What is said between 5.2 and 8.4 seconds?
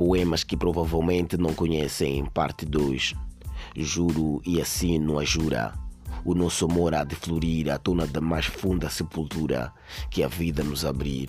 jura. O nosso amor há de florir à tona da